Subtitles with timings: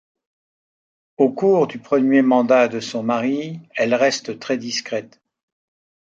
[1.17, 5.21] Au cours du premier mandat de son mari, elle reste très discrète.